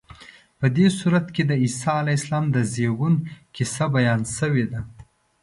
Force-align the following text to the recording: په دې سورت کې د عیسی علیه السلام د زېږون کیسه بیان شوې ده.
په 0.59 0.67
دې 0.75 0.87
سورت 0.99 1.27
کې 1.35 1.43
د 1.45 1.51
عیسی 1.63 1.89
علیه 2.01 2.17
السلام 2.19 2.45
د 2.51 2.57
زېږون 2.73 3.15
کیسه 3.55 3.85
بیان 3.95 4.21
شوې 4.37 4.65
ده. 4.71 4.79